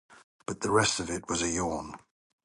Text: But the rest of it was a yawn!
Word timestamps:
But 0.47 0.61
the 0.61 0.71
rest 0.71 0.99
of 0.99 1.11
it 1.11 1.29
was 1.29 1.43
a 1.43 1.47
yawn! 1.49 1.93